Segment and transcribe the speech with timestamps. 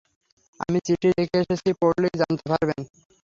[0.59, 2.79] আমি চিঠি রেখে এসেছি– পড়লেই জানতে পারবেন।